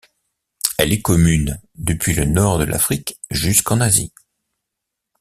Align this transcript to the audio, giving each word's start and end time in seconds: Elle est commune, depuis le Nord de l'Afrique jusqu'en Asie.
Elle 0.79 0.93
est 0.93 1.01
commune, 1.03 1.61
depuis 1.75 2.15
le 2.15 2.25
Nord 2.25 2.57
de 2.57 2.63
l'Afrique 2.63 3.19
jusqu'en 3.29 3.79
Asie. 3.81 4.11